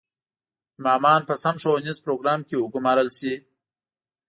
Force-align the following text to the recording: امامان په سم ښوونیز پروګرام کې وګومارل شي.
امامان 0.81 1.21
په 1.29 1.33
سم 1.43 1.55
ښوونیز 1.61 1.97
پروګرام 2.05 2.39
کې 2.47 2.55
وګومارل 2.57 3.09
شي. 3.19 3.33